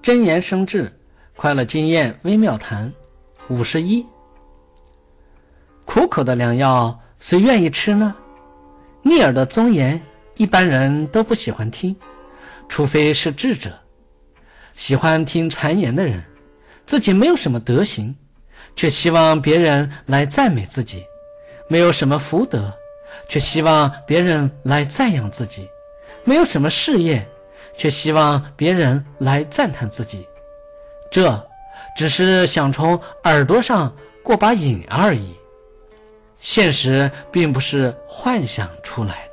[0.00, 0.90] 真言生智，
[1.36, 2.90] 快乐经验微妙谈。
[3.48, 4.06] 五十一，
[5.84, 8.14] 苦口的良药，谁愿意吃呢？
[9.02, 10.00] 逆耳的忠言，
[10.36, 11.96] 一般人都不喜欢听，
[12.68, 13.72] 除非是智者。
[14.76, 16.22] 喜欢听谗言的人，
[16.86, 18.14] 自己没有什么德行，
[18.76, 21.00] 却希望别人来赞美自己；
[21.68, 22.72] 没有什么福德，
[23.28, 25.62] 却希望别人来赞扬自己；
[26.24, 27.26] 没有什么事业。
[27.78, 30.26] 却希望别人来赞叹自己，
[31.10, 31.42] 这
[31.96, 33.90] 只是想从耳朵上
[34.22, 35.34] 过把瘾而已。
[36.38, 39.27] 现实并不是幻想出来。